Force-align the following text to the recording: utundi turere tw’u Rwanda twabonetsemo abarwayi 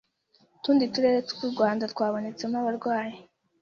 utundi 0.57 0.83
turere 0.93 1.19
tw’u 1.29 1.47
Rwanda 1.53 1.83
twabonetsemo 1.93 2.55
abarwayi 2.61 3.17